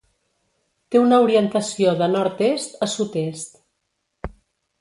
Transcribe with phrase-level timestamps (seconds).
[0.95, 3.63] Té una orientació de nord-est a sud-est.